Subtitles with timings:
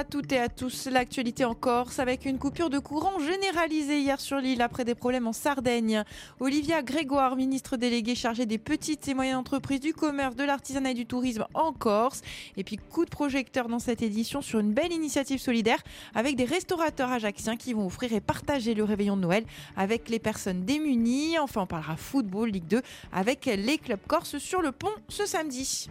[0.00, 0.88] à toutes et à tous.
[0.90, 5.26] L'actualité en Corse avec une coupure de courant généralisée hier sur l'île après des problèmes
[5.26, 6.04] en Sardaigne.
[6.38, 10.94] Olivia Grégoire, ministre déléguée chargée des petites et moyennes entreprises du commerce, de l'artisanat et
[10.94, 12.22] du tourisme en Corse.
[12.56, 15.82] Et puis coup de projecteur dans cette édition sur une belle initiative solidaire
[16.14, 19.44] avec des restaurateurs ajacciens qui vont offrir et partager le réveillon de Noël
[19.76, 21.38] avec les personnes démunies.
[21.38, 22.80] Enfin, on parlera football, Ligue 2
[23.12, 25.90] avec les clubs corses sur le pont ce samedi.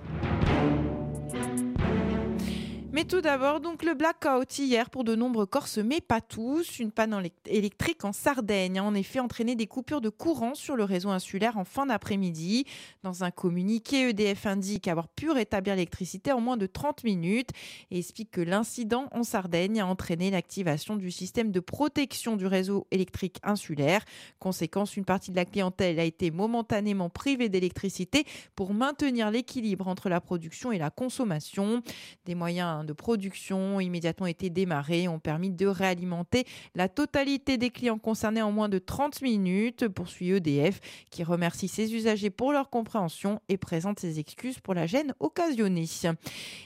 [2.99, 6.79] Mais tout d'abord, donc le blackout hier pour de nombreux Corses, mais pas tous.
[6.79, 10.83] Une panne électrique en Sardaigne a en effet entraîné des coupures de courant sur le
[10.83, 12.65] réseau insulaire en fin d'après-midi.
[13.03, 17.51] Dans un communiqué, EDF indique avoir pu rétablir l'électricité en moins de 30 minutes
[17.89, 22.85] et explique que l'incident en Sardaigne a entraîné l'activation du système de protection du réseau
[22.91, 24.03] électrique insulaire.
[24.39, 28.25] Conséquence, une partie de la clientèle a été momentanément privée d'électricité
[28.57, 31.81] pour maintenir l'équilibre entre la production et la consommation.
[32.25, 37.69] Des moyens de production ont immédiatement été démarrés ont permis de réalimenter la totalité des
[37.69, 40.79] clients concernés en moins de 30 minutes, poursuit EDF,
[41.11, 45.85] qui remercie ses usagers pour leur compréhension et présente ses excuses pour la gêne occasionnée.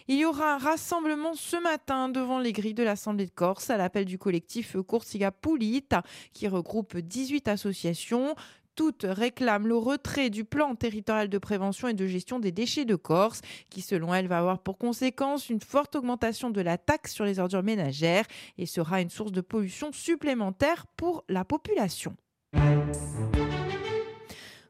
[0.08, 3.76] Il y aura un rassemblement ce matin devant les grilles de l'Assemblée de Corse à
[3.76, 8.36] l'appel du collectif Coursiga Pulita, qui regroupe 18 associations
[8.76, 12.96] toutes réclament le retrait du plan territorial de prévention et de gestion des déchets de
[12.96, 17.26] Corse, qui selon elles va avoir pour conséquence une forte augmentation de la taxe sur
[17.26, 18.26] les ordures ménagères
[18.58, 22.16] et sera une source de pollution supplémentaire pour la population.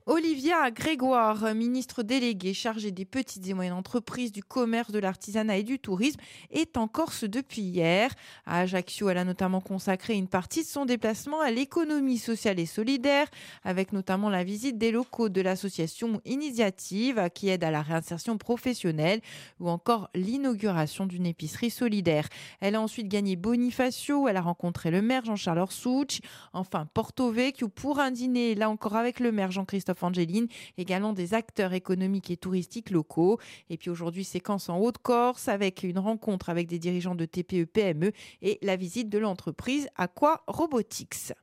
[0.06, 5.64] Olivia Grégoire, ministre déléguée chargée des petites et moyennes entreprises, du commerce, de l'artisanat et
[5.64, 6.20] du tourisme,
[6.52, 8.12] est en Corse depuis hier.
[8.46, 12.66] À Ajaccio, elle a notamment consacré une partie de son déplacement à l'économie sociale et
[12.66, 13.28] solidaire,
[13.64, 19.22] avec notamment la visite des locaux de l'association Initiative qui aide à la réinsertion professionnelle
[19.62, 22.28] ou encore l'inauguration d'une épicerie solidaire.
[22.60, 26.20] Elle a ensuite gagné Bonifacio, elle a rencontré le maire Jean-Charles Orsouch,
[26.52, 31.34] enfin Porto Vecchio pour un dîner, là encore avec le maire Jean-Christophe Angeline, également des
[31.34, 33.40] acteurs économiques et touristiques locaux.
[33.70, 38.12] Et puis aujourd'hui, séquence en Haute-Corse avec une rencontre avec des dirigeants de TPE-PME e
[38.42, 41.34] et la visite de l'entreprise Aqua Robotics.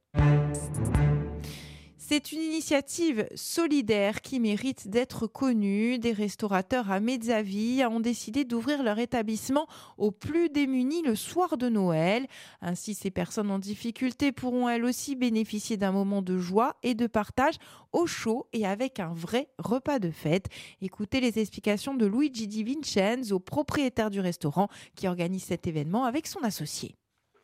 [2.13, 6.01] C'est une initiative solidaire qui mérite d'être connue.
[6.01, 11.69] Des restaurateurs à Mezzavi ont décidé d'ouvrir leur établissement aux plus démunis le soir de
[11.69, 12.27] Noël.
[12.63, 17.07] Ainsi, ces personnes en difficulté pourront elles aussi bénéficier d'un moment de joie et de
[17.07, 17.55] partage
[17.93, 20.47] au chaud et avec un vrai repas de fête.
[20.83, 24.67] Écoutez les explications de Luigi Di Vincenzo, propriétaire du restaurant
[24.97, 26.97] qui organise cet événement avec son associé.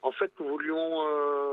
[0.03, 1.46] En fait, nous voulions euh,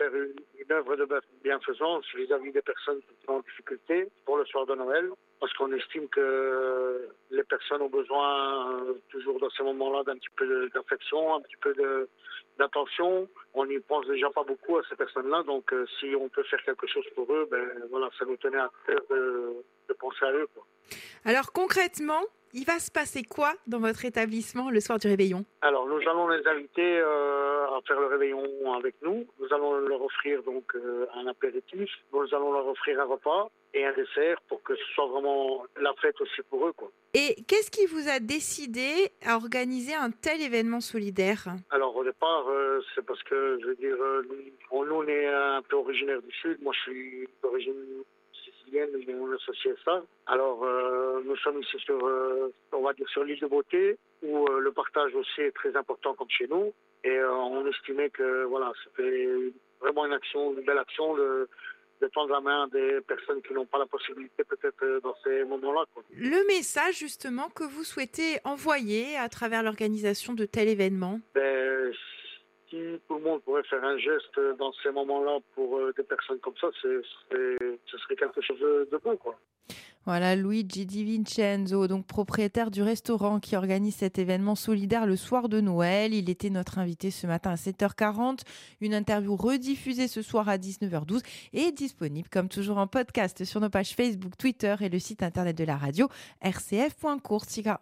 [0.00, 1.06] faire une, œuvre de
[1.42, 7.08] bienfaisance vis-à-vis des personnes en difficulté pour le soir de Noël, parce qu'on estime que
[7.30, 11.56] les personnes ont besoin euh, toujours dans ces moments-là d'un petit peu d'affection, un petit
[11.60, 11.74] peu
[12.58, 13.28] d'attention.
[13.54, 16.62] On n'y pense déjà pas beaucoup à ces personnes-là, donc euh, si on peut faire
[16.62, 19.64] quelque chose pour eux, ben voilà, ça nous tenait à cœur de,
[19.98, 20.48] penser à eux.
[21.24, 22.22] Alors concrètement,
[22.52, 25.44] il va se passer quoi dans votre établissement le soir du réveillon?
[25.62, 29.26] Alors, nous allons les inviter euh, à faire le réveillon avec nous.
[29.38, 31.88] Nous allons leur offrir donc euh, un apéritif.
[32.12, 35.92] Nous allons leur offrir un repas et un dessert pour que ce soit vraiment la
[36.00, 36.72] fête aussi pour eux.
[36.72, 36.90] Quoi.
[37.14, 41.44] Et qu'est-ce qui vous a décidé à organiser un tel événement solidaire?
[41.70, 43.96] Alors, au départ, euh, c'est parce que, je veux dire,
[44.28, 46.60] nous, on est un peu originaire du Sud.
[46.62, 47.74] Moi, je suis d'origine
[48.72, 50.02] mais on associe ça.
[50.26, 54.46] Alors, euh, nous sommes ici sur, euh, on va dire, sur l'île de Beauté, où
[54.46, 56.72] euh, le partage aussi est très important comme chez nous.
[57.02, 59.26] Et on estimait que, voilà, c'était
[59.80, 61.48] vraiment une action, une belle action de,
[62.02, 65.84] de tendre la main des personnes qui n'ont pas la possibilité peut-être dans ces moments-là.
[66.14, 71.20] Le message justement que vous souhaitez envoyer à travers l'organisation de tel événement?
[71.34, 71.92] Ben,
[72.70, 76.56] tout le monde pourrait faire un geste dans ces moments-là pour euh, des personnes comme
[76.60, 79.18] ça, ce serait quelque chose de bon.
[80.06, 85.50] Voilà, Luigi Di Vincenzo, donc propriétaire du restaurant qui organise cet événement solidaire le soir
[85.50, 86.14] de Noël.
[86.14, 88.40] Il était notre invité ce matin à 7h40.
[88.80, 91.20] Une interview rediffusée ce soir à 19h12
[91.52, 95.56] et disponible comme toujours en podcast sur nos pages Facebook, Twitter et le site internet
[95.56, 96.08] de la radio
[96.42, 97.80] rcf.coursiga.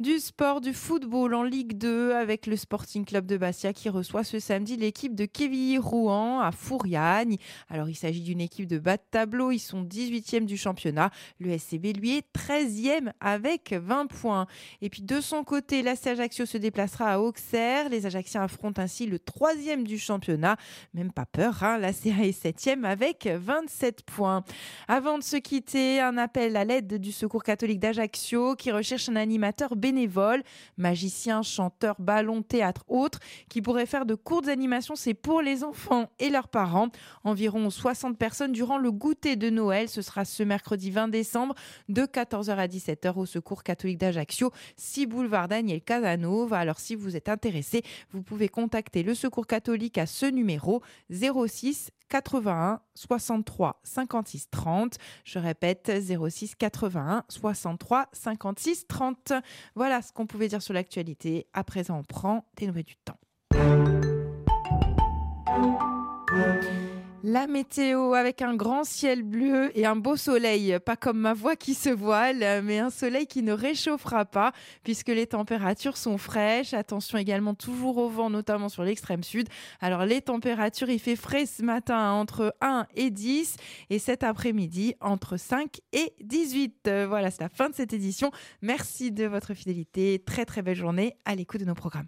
[0.00, 4.22] Du sport, du football en Ligue 2 avec le Sporting Club de Bastia qui reçoit
[4.22, 7.36] ce samedi l'équipe de Kevin Rouen à Fouriagne.
[7.68, 11.10] Alors il s'agit d'une équipe de bas de tableau, ils sont 18e du championnat.
[11.40, 14.46] Le SCB lui est 13e avec 20 points.
[14.82, 17.88] Et puis de son côté, l'AC Ajaccio se déplacera à Auxerre.
[17.88, 20.58] Les Ajacciens affrontent ainsi le 3e du championnat.
[20.94, 24.44] Même pas peur, hein la CA est 7e avec 27 points.
[24.86, 29.16] Avant de se quitter, un appel à l'aide du Secours catholique d'Ajaccio qui recherche un
[29.16, 30.42] animateur bénévole bénévoles,
[30.76, 34.96] magiciens, chanteurs, ballons, théâtre, autres, qui pourraient faire de courtes animations.
[34.96, 36.88] C'est pour les enfants et leurs parents.
[37.24, 39.88] Environ 60 personnes durant le goûter de Noël.
[39.88, 41.54] Ce sera ce mercredi 20 décembre
[41.88, 46.58] de 14h à 17h au Secours catholique d'Ajaccio, 6 boulevard Daniel Casanova.
[46.58, 51.90] Alors si vous êtes intéressé, vous pouvez contacter le Secours catholique à ce numéro 06
[52.08, 54.96] 81 63 56 30.
[55.24, 55.90] Je répète
[56.28, 59.32] 06 81 63 56 30.
[59.78, 61.46] Voilà ce qu'on pouvait dire sur l'actualité.
[61.52, 63.16] À présent, on prend des nouvelles du temps.
[67.24, 71.56] La météo avec un grand ciel bleu et un beau soleil, pas comme ma voix
[71.56, 74.52] qui se voile, mais un soleil qui ne réchauffera pas
[74.84, 76.74] puisque les températures sont fraîches.
[76.74, 79.48] Attention également toujours au vent, notamment sur l'extrême sud.
[79.80, 83.56] Alors les températures, il fait frais ce matin entre 1 et 10
[83.90, 86.88] et cet après-midi entre 5 et 18.
[87.08, 88.30] Voilà, c'est la fin de cette édition.
[88.62, 90.22] Merci de votre fidélité.
[90.24, 92.06] Très très belle journée à l'écoute de nos programmes.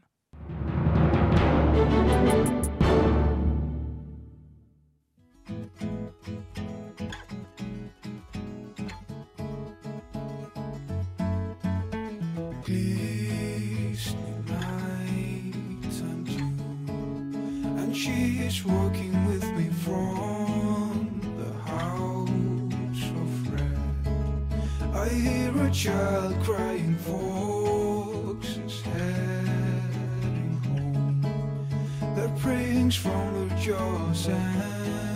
[18.01, 23.77] She is walking with me from the house of red.
[24.95, 32.15] I hear a child crying, folks is heading home.
[32.17, 35.10] Their prayings from the jaws and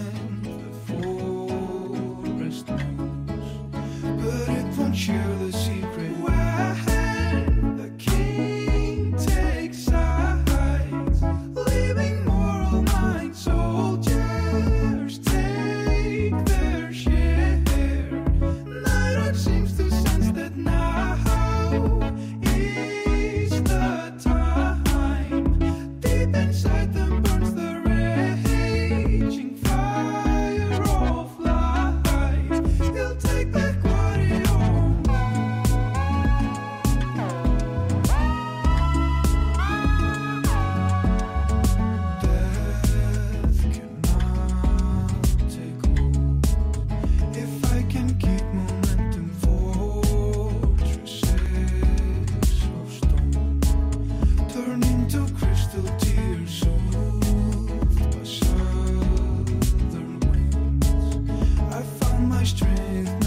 [62.56, 63.24] strength.